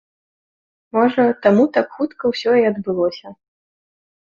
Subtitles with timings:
[0.97, 3.27] Можа, таму так хутка ўсё і адбылося.